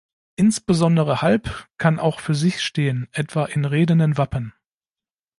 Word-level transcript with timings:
Insbesondere 0.35 1.21
halb 1.21 1.69
kann 1.77 1.99
auch 1.99 2.21
für 2.21 2.33
sich 2.33 2.63
stehen, 2.63 3.07
etwa 3.11 3.45
in 3.45 3.65
redenden 3.65 4.17
Wappen. 4.17 4.51